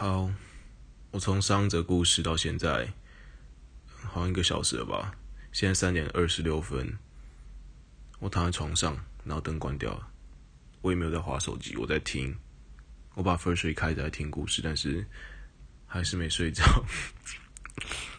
[0.00, 0.30] 好，
[1.10, 2.92] 我从上一则故事到现在，
[4.00, 5.16] 好像一个小时了吧？
[5.50, 6.96] 现在三点二十六分，
[8.20, 10.08] 我躺在床上，然后灯关掉了，
[10.82, 12.32] 我也没有在划手机，我在听，
[13.14, 15.04] 我把 Firstory 开着在听故事，但是
[15.84, 16.62] 还是没睡着，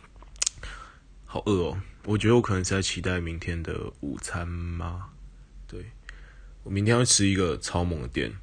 [1.24, 1.82] 好饿哦！
[2.04, 5.12] 我觉得我可能是在期待明天的午餐吗？
[5.66, 5.90] 对，
[6.64, 8.36] 我明天要吃一个超猛的店。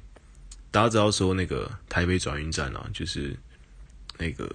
[0.77, 3.35] 大家知道说那个台北转运站啊，就是
[4.19, 4.47] 那个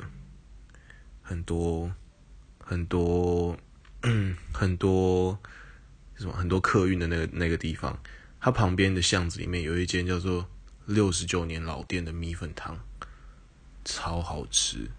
[1.20, 1.90] 很多
[2.64, 3.58] 很多
[4.54, 5.36] 很多
[6.14, 7.98] 什么很多客运的那个那个地方，
[8.40, 10.48] 它旁边的巷子里面有一间叫做
[10.86, 12.78] 六十九年老店的米粉汤，
[13.84, 14.92] 超好吃，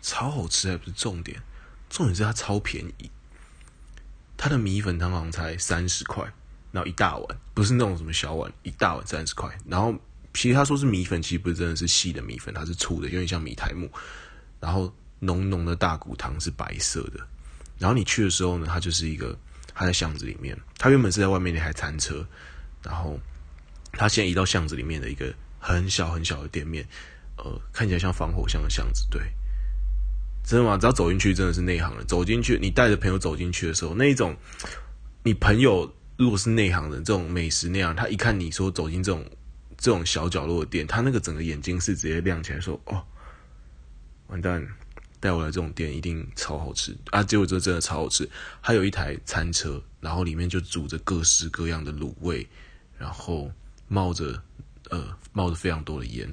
[0.00, 1.42] 超好吃还不是重点，
[1.90, 3.10] 重点是它超便宜，
[4.38, 6.32] 它的米粉汤好像才三十块，
[6.72, 9.94] 然后一大碗，不是那种什么小碗，一大碗三十块，然后。
[10.32, 13.90] 其实他说是米粉，其实不是真的是细的米粉，它是粗的，有点像米苔目。
[14.60, 17.20] 然后浓浓的大骨汤是白色的。
[17.78, 19.36] 然后你去的时候呢，它就是一个，
[19.74, 20.56] 它在巷子里面。
[20.78, 22.24] 它原本是在外面那台餐车，
[22.82, 23.18] 然后
[23.92, 26.86] 它现在移到巷子里面的一个很小很小的店面，
[27.36, 29.04] 呃，看起来像防火巷的巷子。
[29.10, 29.20] 对，
[30.44, 30.78] 真的吗？
[30.78, 32.06] 只要走进去，真的是内行人。
[32.06, 34.36] 走进去，你带着朋友走进去的时候，那一种，
[35.24, 39.24] 你朋友如果是内行人，这种美食那样，他一看你说走进这种。
[39.80, 43.02] 这种小角落的店，他那个整个眼睛是直接亮起来，说：“哦，
[44.26, 44.68] 完蛋，
[45.18, 48.28] 带我来这种店一定超好吃啊！”结果这真的超好吃，
[48.60, 52.46] 还有一台餐车，然后里面就煮着各式各样的卤味，
[52.98, 53.50] 然后
[53.88, 54.42] 冒着
[54.90, 56.28] 呃冒着非常多的烟，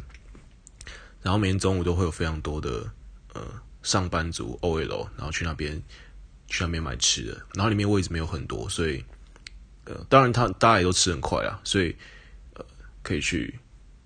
[1.22, 2.92] 然后每天中午都会有非常多的
[3.34, 3.42] 呃
[3.82, 5.82] 上班族 OL，然后去那边
[6.48, 9.02] 去那边买吃的，然后里面位置没有很多，所以
[9.86, 11.96] 呃当然他大家也都吃很快啊，所以。
[13.08, 13.58] 可以去，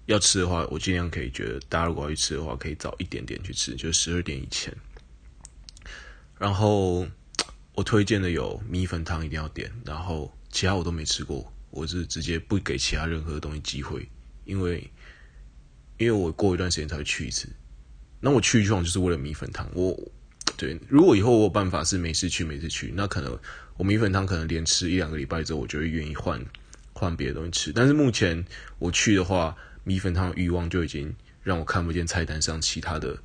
[0.06, 4.72] 要吃的话，我尽量可以觉得，大家如果要去吃的话，可以早一点点去吃，就是十二点以前。
[6.38, 7.08] 然后
[7.74, 14.08] 我推荐的有米粉汤一定要点，然后其他我都没吃过，我是直接不给其他任何东西机会，
[14.46, 14.88] 因为
[15.98, 17.50] 因为我过一段时间才会去一次。
[18.20, 20.00] 那我去一趟就是为了米粉汤，我
[20.56, 23.36] 对，如果以后我有办法是每次去每次去，那可能
[23.78, 26.40] 我米粉汤可能连吃一两个礼拜之后，我就会愿意换。
[27.02, 28.46] 换别的东西吃，但是目前
[28.78, 33.18] 我去的话，米粉汤的欲望就已经让我看不见菜单上其他的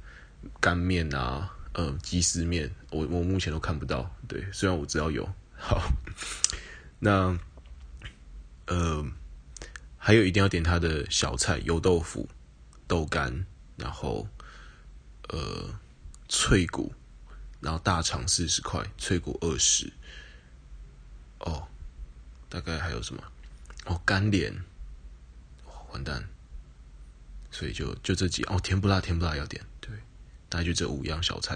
[0.59, 4.11] 干面啊，呃，鸡丝面，我我目前都看不到。
[4.27, 5.29] 对，虽然我知道有。
[5.59, 5.93] 好，
[6.99, 7.39] 那
[8.67, 9.05] 呃，
[9.99, 12.27] 还有一定要点他的小菜，油豆腐、
[12.87, 13.45] 豆干，
[13.77, 14.27] 然后
[15.29, 15.79] 呃，
[16.31, 16.95] 脆骨，
[17.61, 19.93] 然后大肠四十块，脆骨二十。
[21.41, 21.69] 哦，
[22.49, 23.23] 大概还有什么？
[23.87, 24.53] 哦，干莲，
[25.93, 26.29] 完蛋，
[27.51, 29.91] 所以就就这几哦，甜不辣，甜不辣要点，对，
[30.49, 31.55] 大概就这五样小菜，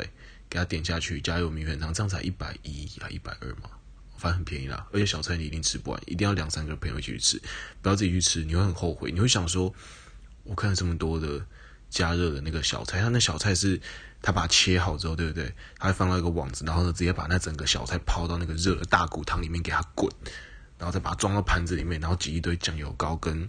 [0.49, 3.71] 给他点下去，加油米粉汤，这样才一百一还一百二嘛，
[4.17, 4.87] 反正很便宜啦。
[4.93, 7.43] 而且小菜你一定吃不完，一定要两三个朋友一起去吃，
[7.83, 9.75] 不要自己去吃，你会很后悔，你会想说，
[10.45, 11.45] 我看了这么多的
[11.91, 13.81] 加热的那个小菜，他那小菜是
[14.23, 15.53] 他把它切好之后，对不对？
[15.79, 20.09] 他会放到一个网子，然后呢，直接把那整个小菜抛到那个热的大骨汤里面给它滚。
[20.81, 23.47] 然后再把它装到盘子里面，然后挤一堆酱油膏跟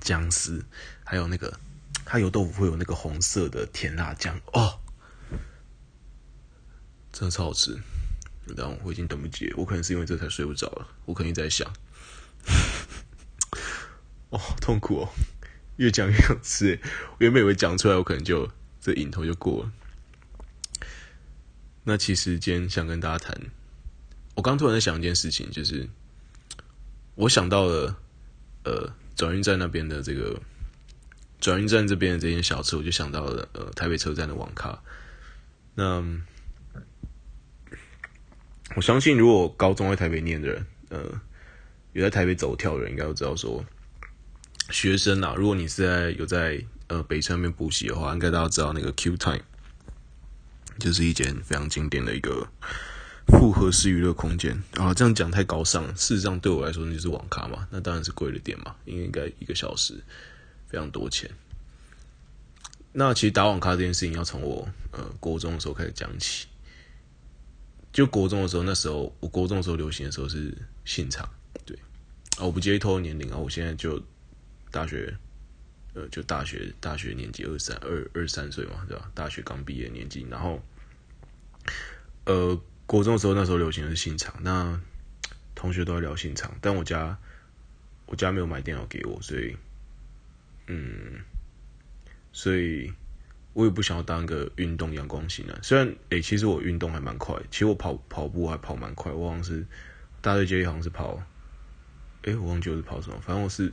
[0.00, 0.64] 姜丝，
[1.02, 1.58] 还有那个
[2.04, 4.78] 它油豆腐会有那个红色的甜辣酱哦，
[7.10, 7.76] 真的超好吃。
[8.56, 11.68] 然后我已经等不及，我可能是因为这才睡不着了，我肯定在想，
[14.30, 15.08] 哦，痛苦哦，
[15.76, 16.80] 越讲越想吃。
[17.10, 18.48] 我原本以为讲出来，我可能就
[18.80, 19.72] 这瘾头就过了。
[21.82, 23.36] 那其实今天想跟大家谈，
[24.36, 25.90] 我刚突然在想一件事情，就是。
[27.18, 27.96] 我想到了，
[28.62, 30.40] 呃，转运站那边的这个
[31.40, 34.80] 转运站这边的这间小吃，我就想到了呃台北车站的网咖。
[35.74, 36.00] 那
[38.76, 41.20] 我相信，如果高中在台北念的人，呃，
[41.92, 43.64] 有在台北走跳的人，应该都知道说，
[44.70, 49.42] 学生啊，如果你是在有在呃北车那边补习的话，应该大家知道那个 Q Time，
[50.78, 52.46] 就是一间非常经典的一个。
[53.28, 55.94] 复合式娱乐空间啊，这样讲太高尚了。
[55.94, 57.68] 事实上，对我来说，那就是网咖嘛。
[57.70, 59.94] 那当然是贵了点嘛，因为应该一个小时
[60.66, 61.30] 非常多钱。
[62.92, 66.48] 那其实打网咖这件事情，要从我呃国中的时候开始讲起。
[67.92, 71.28] 就国中的时候，那时候我国中的时候流行的时候是现场，
[71.66, 71.76] 对
[72.38, 74.02] 啊，我不介意透露年龄啊，我现在就
[74.70, 75.14] 大学，
[75.94, 79.10] 呃，就大学大学年纪二三二二三岁嘛，对吧？
[79.14, 80.60] 大学刚毕业年纪，然后
[82.24, 82.58] 呃。
[82.88, 84.80] 国中的时候，那时候流行的是信长，那
[85.54, 87.18] 同学都在聊信长，但我家
[88.06, 89.54] 我家没有买电脑给我，所以
[90.68, 91.20] 嗯，
[92.32, 92.90] 所以
[93.52, 95.60] 我也不想要当个运动阳光型的。
[95.62, 99.66] 虽然诶、其实我运动还蛮快，其实我跑跑步还跑蛮快，我好像是
[100.22, 101.22] 大队接力好像是跑，
[102.22, 103.70] 诶、我忘记我是跑什么，反正我是，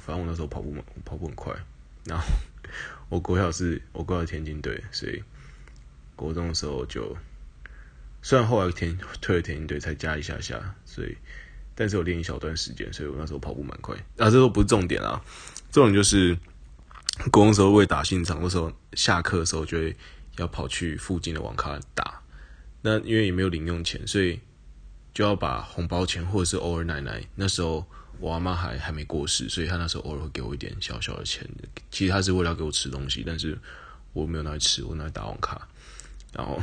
[0.00, 1.54] 反正我那时候跑步嘛，跑步很快。
[2.04, 2.24] 然后
[3.10, 5.22] 我国小是我国小田径队，所以
[6.16, 7.16] 国中的时候就，
[8.22, 11.16] 虽然后来田退了田径队才加一下下，所以
[11.74, 13.96] 但是我练一小段时间，所以我那时候跑步蛮快。
[14.16, 15.22] 啊，这都不是重点啊，
[15.70, 16.36] 重点就是。
[17.30, 19.94] 国中时候为打现场，那时候下课的时候就会
[20.38, 22.22] 要跑去附近的网咖打。
[22.80, 24.40] 那因为也没有零用钱，所以
[25.12, 27.86] 就要把红包钱或者是偶尔奶奶那时候
[28.20, 31.46] 我阿妈还还没过世，所以她那时候偶尔会给我一点小小的钱。
[31.90, 33.58] 其实她是为了要给我吃东西，但是
[34.14, 35.60] 我没有拿来吃，我拿来打网咖，
[36.32, 36.58] 然后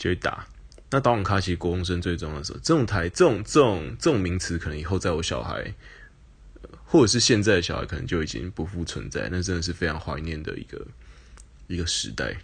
[0.00, 0.48] 就会打。
[0.90, 5.72] 那打网咖其实国中生最重要的时候，这种台这种这种这种名词，可能以后在我小孩。
[6.84, 10.84] 或者是现在的小孩可能就已经不复存在，那真的是非常怀念的一个
[11.68, 12.36] 一个时代，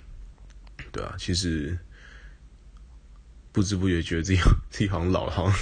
[0.93, 1.76] 对啊，其实
[3.50, 4.38] 不知不觉觉得自己
[4.70, 5.52] 自己好像老了，好像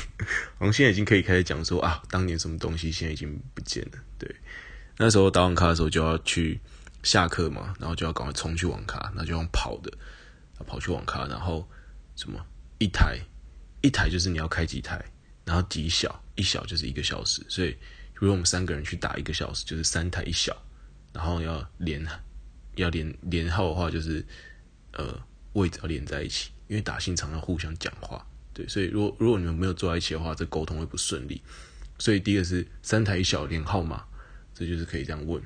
[0.59, 3.99] 好像现在已经可以开始讲说啊，当年什么东西现在已经不见了。
[4.19, 4.37] 对，
[4.99, 6.61] 那时候打网咖的时候就要去
[7.03, 9.91] 下课嘛，然后就要赶快冲去网咖，那就用跑的，
[10.67, 11.67] 跑去网咖，然后
[12.17, 12.45] 什么
[12.79, 13.19] 一台
[13.83, 15.05] 一台就是你要开几台，
[15.45, 17.77] 然后几小一小就是一个小时，所以。
[18.17, 20.57] 如果我们三个人去打一个小时，就是三台一小，
[21.13, 22.07] 然后要连
[22.77, 24.25] 要连连号的话，就是
[24.93, 25.21] 呃
[25.55, 28.25] 位置要连在一起，因为打信场要互相讲话，
[28.55, 31.43] 对，所以如果如果你们没有坐在一起的话，这沟通会不顺利。
[31.99, 34.05] 所以第一个是三台一小连号码，
[34.55, 35.43] 这就是可以这样问。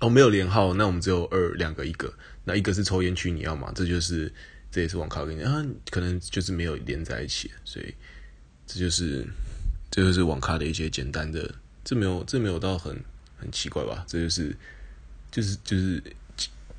[0.00, 2.12] 哦，没有连号，那我们只有二两个一个，
[2.44, 3.72] 那一个是抽烟区，你要吗？
[3.72, 4.30] 这就是
[4.72, 7.94] 这也是网咖跟你啊，可能就是没有连在一起，所以
[8.66, 9.24] 这就是。
[9.94, 11.54] 这就是网咖的一些简单的，
[11.84, 12.98] 这没有这没有到很
[13.36, 14.02] 很奇怪吧？
[14.08, 14.56] 这就是
[15.30, 16.02] 就是就是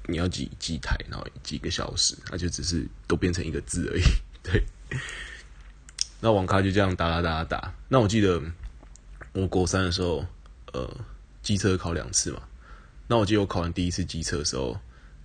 [0.08, 4.02] 你要几几台，然后几个小时，那就只是都变成一个字而已。
[4.42, 4.64] 对，
[6.22, 7.76] 那网咖就这样打打打打打。
[7.88, 8.42] 那我记得
[9.34, 10.26] 我国三的时候，
[10.72, 10.90] 呃，
[11.44, 12.42] 机车考两次嘛。
[13.08, 14.76] 那我记得我考完第一次机车的时候，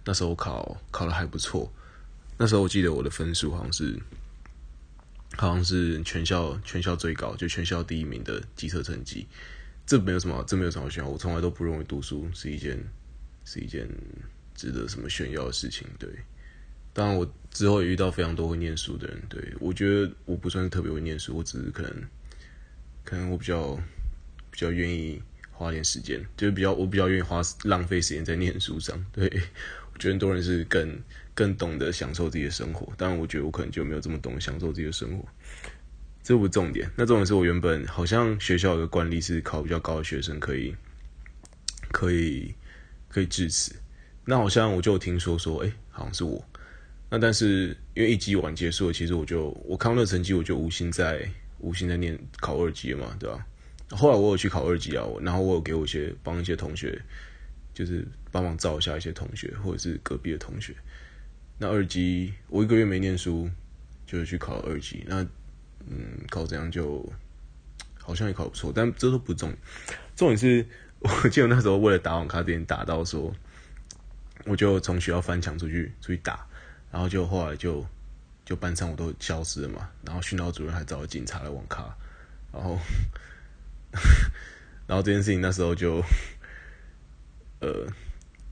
[0.05, 1.73] 那时候考考的还不错。
[2.39, 3.99] 那时候我记得我的分数好像是。
[5.37, 9.25] 好像是全校全校最高，就全校第一名的机车成绩，
[9.87, 11.09] 这没有什么，这没有什么好炫耀。
[11.09, 12.83] 我从来都不认为读书是一件
[13.45, 13.87] 是一件
[14.55, 15.87] 值得什么炫耀的事情。
[15.97, 16.09] 对，
[16.93, 19.23] 当然我之后也遇到非常多会念书的人。
[19.29, 22.03] 对，我觉得我不算是特别会念书，我只是可能
[23.05, 23.77] 可能我比较
[24.51, 28.99] 比较愿意花点时间，就是比较我比较愿意花浪费时间在念书上。
[29.13, 29.27] 对，
[29.93, 30.99] 我觉得很多人是更。
[31.39, 35.25] 更懂得享受自己的生活，当然，我觉得我可能就没有这么懂得享受自己的生活，
[36.21, 36.91] 这不重点。
[36.97, 40.75] 那重点是我原本好像学校有个惯例是考比较高的学生可以，
[41.93, 42.53] 可以，
[43.09, 43.73] 可以致辞。
[44.25, 46.45] 那好像我就听说说，哎、好像是我。
[47.09, 51.25] 那但是因为一级晚结束，其实我就我看到那成绩，我就无心在
[51.61, 53.47] 无心在念考二级嘛，对吧？
[53.91, 57.01] 后来我有去考二级啊，然后我有给我一些帮一些同学，
[57.73, 60.75] 就是帮忙照一下一些同学或者是隔壁的同学。
[61.59, 63.51] 那二级我一个月没念书，
[64.07, 65.05] 就去考了二级。
[65.09, 65.27] 那
[65.89, 67.05] 嗯，考怎样就
[67.99, 69.53] 好像也考不错，但这都不重。
[70.15, 70.65] 重点是，
[71.01, 73.35] 我记得那时候为了打网咖，点打到说，
[74.45, 76.47] 我就从学校翻墙出去出去打，
[76.93, 77.85] 然后就后来就
[78.45, 79.91] 就班上我都消失了嘛。
[80.05, 81.83] 然后训导主任还找了警察来网咖，
[82.53, 82.79] 然后
[84.87, 86.03] 然后这件事情那时候就
[87.61, 87.87] 呃。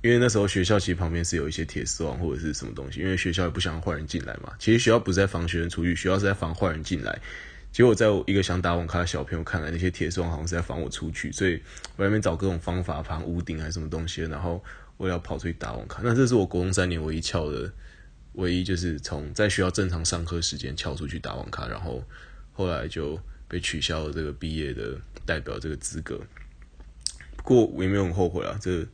[0.07, 4.53] 因为那时候学校其实旁边是有一些铁丝网或者是什么东西，因为学校也不想坏人进来嘛。
[4.57, 7.19] 其实学校不是在防学生出去，学校是在防坏人进来。
[7.73, 11.61] 结果在我一个想打网咖的小朋友看来，那些铁丝网好像是在防我出去，所以
[11.97, 14.63] 我在那边找各种方法爬屋顶还是什么东西，然后
[14.97, 16.01] 我要跑出去打网咖。
[16.05, 17.73] 那这是我国中三年唯一翘的，
[18.35, 22.03] 唯一就是从在学校正常上课时间翘出去打网咖，然后
[22.53, 24.97] 后来就被取消了这个毕业的
[25.27, 26.21] 代表这个资格。
[27.37, 28.87] 不过我也没有很后悔啊，这。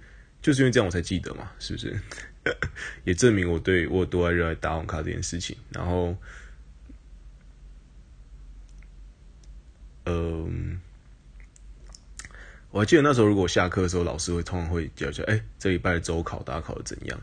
[0.43, 1.99] 就是因为这样我才记得嘛，是不是？
[3.05, 5.57] 也证明我对我有多爱热爱打网咖这件事情。
[5.71, 6.17] 然后，
[10.07, 10.81] 嗯，
[12.73, 17.21] 我还记得那时候，如果下课的时候，老师会通常会叫叫，哎，这礼拜的周考大家考的怎样？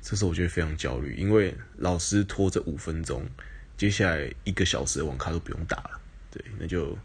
[0.00, 3.28] 这时候我觉得非常焦虑，因为老师拖着五分钟，
[3.76, 6.00] 接下来一个小时的网咖都不用打了。
[6.30, 6.96] 对，那就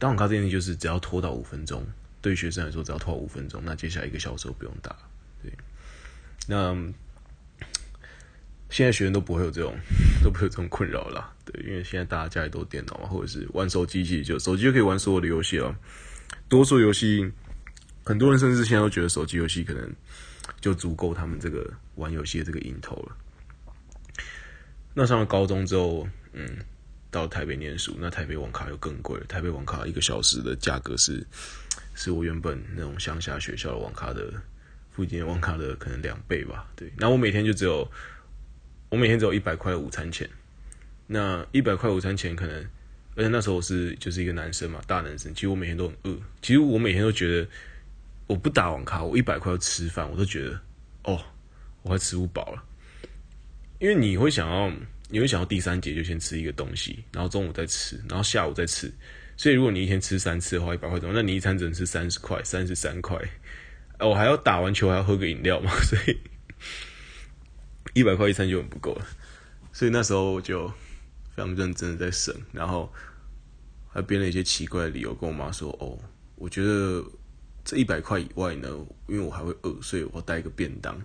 [0.00, 1.86] 打网咖这件事就是只要拖到五分钟。
[2.24, 4.96] 对学生来说，只要拖五分钟，那接下来一个小时都不用打。
[5.42, 5.52] 对，
[6.48, 6.74] 那
[8.70, 9.76] 现在学生都不会有这种，
[10.22, 11.30] 都不会有这种困扰了。
[11.44, 15.76] 对，因为现在大家家里都有电脑嘛，或者是玩手机，其实就手机就可以玩所有的游戏了。
[16.48, 17.30] 多数游戏
[18.04, 19.94] 很多人甚至现在都觉得手机游戏可能
[20.62, 23.14] 就足够他们这个玩游戏的这个瘾头了。
[24.94, 26.56] 那上了高中之后，嗯，
[27.10, 29.26] 到台北念书，那台北网咖又更贵了。
[29.26, 31.22] 台北网咖一个小时的价格是，
[31.94, 34.32] 是我原本那种乡下学校的网咖的
[34.90, 36.68] 附近的网咖的可能两倍吧。
[36.76, 37.90] 对，那我每天就只有，
[38.88, 40.28] 我每天只有一百块午餐钱。
[41.06, 42.56] 那一百块午餐钱可能，
[43.14, 46.18] 而且那时候我是就是一个男生嘛，大男生，其实我每天都很饿。
[46.40, 47.48] 其实我每天都觉得，
[48.26, 50.60] 我不打网咖，我一百块要吃饭，我都觉得，
[51.04, 51.22] 哦，
[51.82, 52.64] 我快吃不饱了。
[53.78, 54.72] 因为你会想要，
[55.08, 58.90] 你会想要第三节就先吃一个东西，然后中午再吃，然后下午再吃。
[59.36, 63.18] 所以如果你一天吃三次的话，一百块钟，那你一餐只能吃三十块，三十三块。
[64.00, 66.18] 我还要打完球还要喝个饮料嘛，所以
[67.94, 69.06] 一百块一餐就很不够了。
[69.72, 70.72] 所以那时候我就。
[71.36, 72.88] 非常认真的在省，然后
[73.88, 75.98] 还编了一些奇怪的理由跟我妈说：“哦，
[76.36, 77.04] 我觉得
[77.64, 78.68] 这一百块以外呢，
[79.08, 80.96] 因为我还会饿，所以我带一个便当。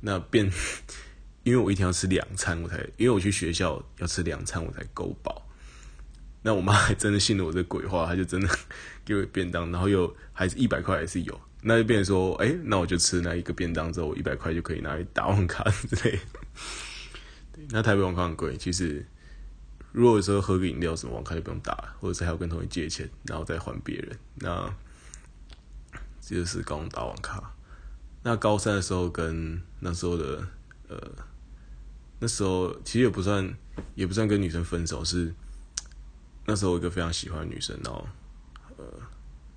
[0.00, 0.48] 那便，
[1.42, 5.43] 因为我一天要吃两餐，我才因为我去学校要吃两餐，我才够饱。
[6.44, 8.48] 那我妈还真的信了我这鬼话，她就真的
[9.04, 16.20] 给我便当，然后又还是一百块还是有，那就变成说，哎，那我就吃那一个便当之后，一百块就可以拿来打网卡之类。
[17.70, 19.04] 那台北网卡很贵，其实。
[19.92, 24.74] 如果说喝个饮料什么网卡就不用打了，或者是还要跟同学借钱，然后再还别人，那
[26.20, 27.54] 这就是高中打网卡。
[28.24, 30.44] 那高三的时候跟那时候的
[30.88, 30.98] 呃，
[32.18, 33.56] 那时候其实也不算
[33.94, 35.32] 也不算跟女生分手，是
[36.44, 38.06] 那时候我一个非常喜欢的女生，然后
[38.76, 38.84] 呃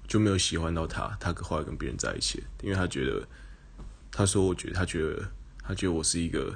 [0.08, 3.27] 就没有喜欢到她，她后来跟别人在一起，因为她觉得
[4.12, 5.29] 她说我觉得她觉得
[5.63, 6.56] 她觉得我是一个，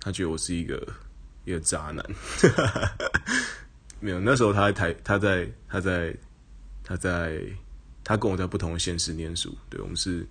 [0.00, 0.86] 她觉得我是一个。
[1.48, 2.04] 一个渣男，
[4.02, 4.18] 没有。
[4.18, 6.16] 那时候他在台，他在，他在，
[6.82, 7.40] 他在，
[8.02, 9.56] 他跟我在不同的现实念书。
[9.70, 10.26] 对，我们是，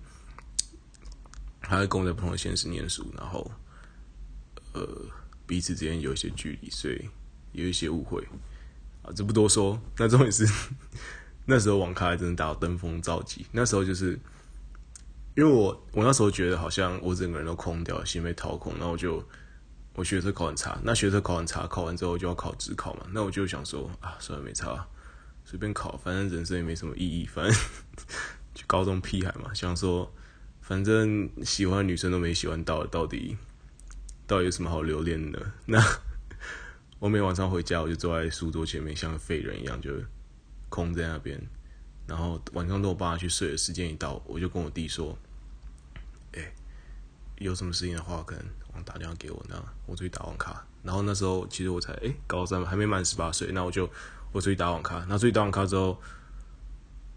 [1.62, 3.50] 他在跟我在不同的现实念书，然后，
[4.74, 4.86] 呃，
[5.46, 7.08] 彼此之间有一些距离，所以
[7.52, 8.22] 有一些误会
[9.06, 9.80] 啊，这不多说。
[9.98, 10.46] 那重点是，
[11.46, 13.46] 那时候网咖真的打到登峰造极。
[13.52, 14.18] 那时候就是，
[15.36, 19.24] 因为我我那时候觉得好像我整个人都空掉，心被掏空，然后我就。
[19.98, 23.06] 我学测考很差，那学测考很差，考完之后就要考职考嘛。
[23.12, 24.86] 那我就想说啊，算了，没差，
[25.42, 27.58] 随便考，反正人生也没什么意义，反正
[28.52, 29.54] 就高中屁孩嘛。
[29.54, 30.12] 想说，
[30.60, 33.38] 反正喜欢女生都没喜欢到，到底
[34.26, 35.40] 到底有什么好留恋的？
[35.64, 35.82] 那
[36.98, 39.90] 我每晚上回家，我就坐在书桌前面，像个废人一样，就
[40.68, 41.40] 空在那边。
[42.06, 45.18] 然后晚上等我爸去睡的时间一到，我就跟我弟说
[46.32, 46.52] ：“哎、
[47.38, 48.44] 有什么事情的话，可能。”
[48.84, 50.62] 打电话给我，那我出去打网咖。
[50.82, 53.88] 然后那时候其实我才诶、高三还没满十八岁，那我就
[54.32, 55.02] 我出去打网咖。
[55.08, 55.98] 那出去打网咖之后，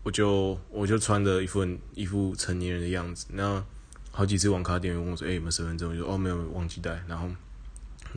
[0.02, 3.26] 我就我就穿着一副一副成年人的样子。
[3.34, 3.62] 那
[4.10, 7.30] 好几次网咖店员问我说：“诶、欸，有没有身份证？”我就说：“哦，没有，忘记带。”然后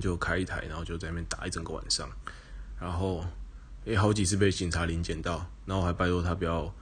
[0.01, 2.09] 就开一台，然后就在那边打一整个晚上。
[2.81, 3.25] 然后
[3.85, 6.73] 诶、好几次被警察临检到，然后我还拜托他不要。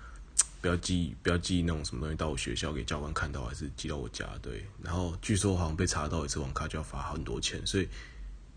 [0.62, 4.28] 不要寄，不要寄那种什么东西到我学校给教官看到，还是寄到我家。
[4.42, 7.88] 对，然后据说好像被查到一次网咖就要罚很多钱，所以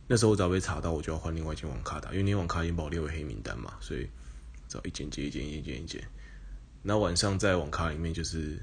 [0.05, 4.09] 那时候我只要被查到，我就要换另外一间网咖打，因为那网咖已经把我列为黑名单嘛，所以
[4.67, 6.03] 只要一间接一间，一间一间。
[6.81, 8.61] 那晚上在网咖里面就是，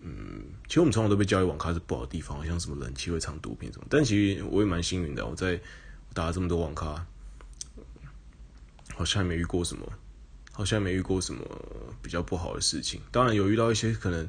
[0.00, 5.60] 嗯，其实我们从小都被教育网咖是不好的地方，好像什么冷气会藏毒品什么，但其实我也蛮幸运的，我在
[6.14, 7.06] 打了这么多网咖，
[8.94, 9.92] 好像还没遇过什么。
[10.50, 11.40] 好像没遇过什么
[12.02, 14.28] 比较不好的事情，当然有遇到一些可能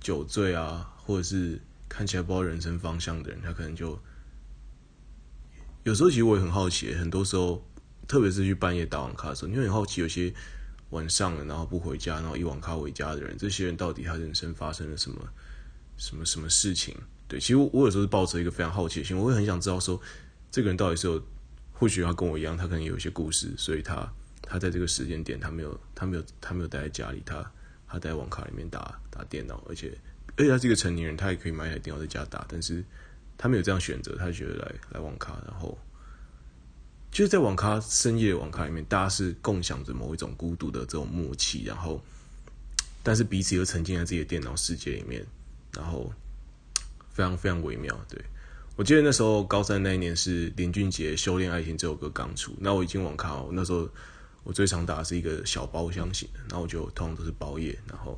[0.00, 1.60] 酒醉啊，或者是
[1.90, 4.00] 看起来不知道人生方向的人，他可能就
[5.82, 7.62] 有时候其实我也很好奇，很多时候，
[8.06, 10.32] 特别是去半夜打网咖的时候，你会很好奇，有些
[10.90, 15.28] 晚上了然后不回家，然后以网咖为家的人，这些人到底他人生发生了什么
[15.96, 16.94] 什么什么事情？
[17.26, 20.00] 对，其实我，我有时候是抱着一个非常好奇心，我会很想知道说，
[20.50, 21.22] 这个人到底是有，
[21.72, 24.10] 或许他跟我一样，他可能有一些故事，所以他。
[24.50, 27.52] 他在这个时间点，他没有，他没有，他没有待在家里，他
[27.86, 29.92] 他在网咖里面打打电脑，而且
[30.36, 32.82] 而且他是一个成年人，他也可以买一台电脑在家打，但是
[33.36, 35.76] 他没有这样选择，他觉得来来网咖，然后
[37.18, 42.00] 就是在网咖深夜的网咖里面，大家是共享着某一种孤独的这种默契，然后
[43.02, 45.26] 但是彼此又沉浸在自己的电脑世界里面，
[45.74, 46.12] 然后
[47.10, 48.24] 非常非常微妙，对。
[48.76, 53.88] 我记得那时候高三那一年是林俊杰《修炼爱情》这首歌刚出，那我已经网咖，那时候
[54.44, 58.16] 我最常打的是一个小包厢型的，然后我就通常都是包夜，然后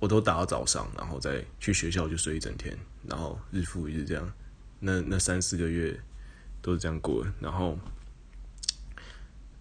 [0.00, 4.32] 我都打到早上，然后再去学校就睡一整天，然后日复一日这样，
[4.80, 5.96] 那那三四个月
[6.68, 7.78] 都是这样过的，然后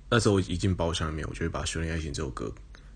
[0.09, 2.53] 那时候我一进包厢里面，我就会把《修炼爱情》这首歌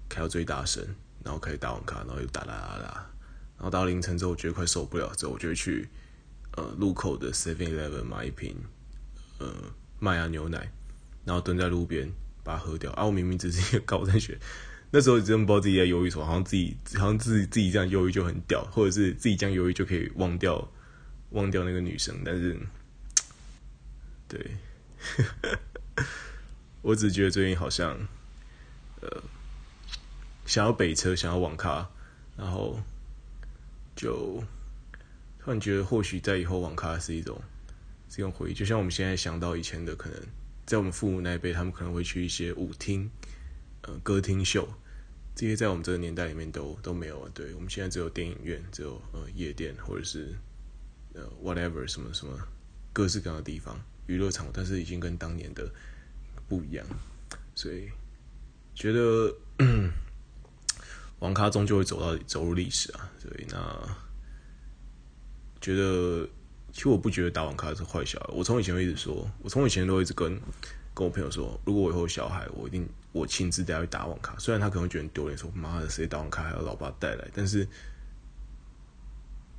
[0.09, 0.85] 开到最大声，
[1.23, 2.93] 然后开始打网咖，然后又打打打打，
[3.55, 5.87] 然后到凌晨之后，我觉得快受不了，之后我就会去
[6.57, 8.53] 呃路口的 Seven Eleven 买一瓶
[9.39, 9.47] 呃
[9.99, 10.69] 麦芽牛奶，
[11.23, 12.11] 然后蹲在路边
[12.43, 12.91] 把它喝掉。
[12.91, 14.37] 啊，我明明只是一个高中学，
[14.91, 20.69] 那时候真的不知道自己在忧郁什么，好像自己好像自己自己这样忧郁就很屌，或者是自己这样忧郁就可以忘掉
[21.29, 22.59] 忘掉那个女生，但是
[24.31, 24.57] 对，
[26.81, 28.07] 我只觉得最近好像
[29.01, 29.21] 呃。
[30.43, 31.87] 想要北车，想要网咖，
[32.35, 32.77] 然后
[33.95, 34.43] 就
[35.39, 37.41] 突然觉得，或许在以后网咖是一种
[38.09, 38.53] 是一种回忆。
[38.53, 40.19] 就像我们现在想到以前的，可能
[40.65, 43.09] 在我们父母那一辈，他们可能会去一些舞厅、
[43.83, 44.67] 呃歌厅秀，
[45.35, 47.31] 这些在我们这个年代里面都都没有了。
[47.33, 50.35] 对，我们现在只有电影院，只有呃夜店，或者是
[51.13, 52.37] 呃 whatever 什么什么
[52.91, 53.79] 各式各样的地方
[54.11, 55.69] 娱乐场，但是已经跟当年的
[56.47, 56.85] 不一样，
[57.55, 57.89] 所以
[58.75, 59.33] 觉得。
[61.19, 63.55] 网咖终究会走到走入历史啊，所以，那
[65.61, 66.27] 觉得
[66.73, 68.29] 其实我不觉得打网咖是坏小孩。
[68.33, 70.33] 我从以前一直说，我从以前都一直跟
[70.95, 74.35] 跟我朋友说，如果我以后有小孩，我一定我亲自带他去打网咖。
[74.39, 77.67] 虽然他可能会觉得丢脸，说妈的谁打网咖还要老爸带来，但是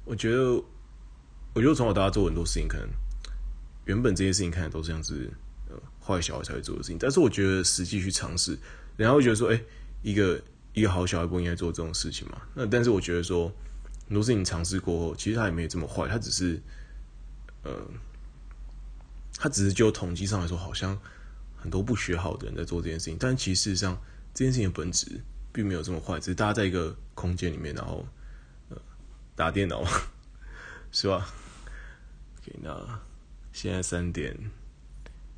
[0.05, 0.61] 我觉得，
[1.55, 2.89] 我觉得从小到大做很多事情，可能
[3.85, 5.31] 原本这些事情看起来都是像是
[5.69, 8.59] 呃坏小孩才会做的事情，但是我觉得实际去尝试，
[8.97, 9.61] 然后觉得说，哎、
[10.03, 10.43] 一个。
[10.75, 12.41] 一个好小孩不应该做这种事情嘛？
[12.55, 13.53] 那但是我觉得说，
[14.07, 16.09] 很多事情尝试过后，其实他也没有这么坏。
[16.09, 16.59] 他只是，
[17.63, 17.77] 呃，
[19.37, 20.99] 他只是就统计上来说，好像
[21.59, 23.19] 很多不学好的人在做这件事情。
[23.21, 24.01] 但其实事实上，
[24.33, 25.21] 这件事情的本质
[25.53, 28.09] 并没有这么坏，只是大家在一个空间里面，然后
[28.71, 28.79] 呃
[29.37, 29.85] 打电脑，
[30.91, 31.29] 是吧
[32.41, 33.01] ？OK，那
[33.53, 34.51] 现在三点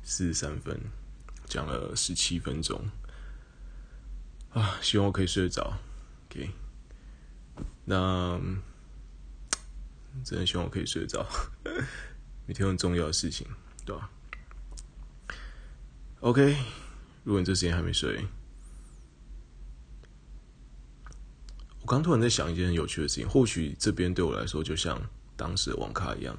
[0.03, 0.79] 四十三分，
[1.47, 2.89] 讲了十七分钟。
[4.51, 5.77] 啊，希望我可以睡得着。
[6.29, 6.49] OK，
[7.83, 8.39] 那
[10.23, 11.27] 真的希望我可以睡得着。
[12.47, 13.45] 每天很重要的事情，
[13.85, 14.09] 对吧
[16.21, 16.55] ？OK，
[17.23, 18.25] 如果你这时间还没睡，
[21.81, 23.27] 我刚突然在想一件很有趣的事情。
[23.27, 25.01] 或许这边对我来说，就像
[25.35, 26.37] 当时的网咖一样，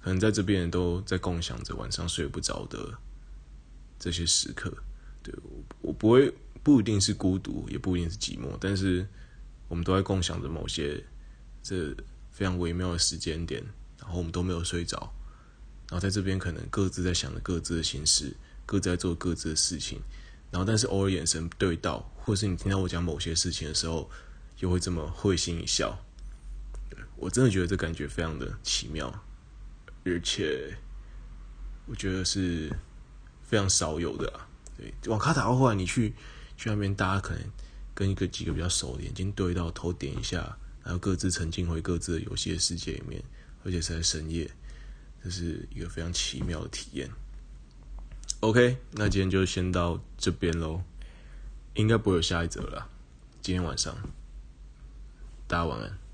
[0.00, 2.92] 可能在这边都在共享着晚上睡不着的
[3.98, 4.72] 这些时刻。
[5.22, 6.32] 对，我，我不会。
[6.60, 9.06] 不一定是孤独，也不一定是寂寞，但是
[9.68, 11.02] 我们都在共享着某些
[11.62, 11.94] 这
[12.30, 13.64] 非常微妙的时间点，
[13.98, 15.10] 然后我们都没有睡着，
[15.88, 20.00] 然后在这边可能各自在想着各自的心事，各自在做各自的事情，
[20.50, 24.10] 然后但是偶尔眼神对到，或是你听到我讲某些事情的时候，
[24.58, 25.98] 又会这么会心一笑，
[27.16, 29.24] 我真的觉得这感觉非常的奇妙，
[30.10, 30.76] 而且
[31.86, 32.70] 我觉得是
[33.42, 34.48] 非常少有的啊。
[34.76, 36.14] 对，网咖打到后来你去。
[36.60, 37.42] 去那边，大家可能
[37.94, 43.22] 跟一个几个比较熟的眼睛对到，头点一下，然后各自沉浸回各自的游戏的世界里面，
[43.62, 44.50] 而且是在深夜，
[45.22, 47.08] 这是一个非常奇妙的体验。
[48.40, 50.82] OK，那今天就先到这边喽，
[51.74, 52.90] 应该不会有下一则了。
[53.40, 53.96] 今天晚上，
[55.46, 56.07] 大家晚安。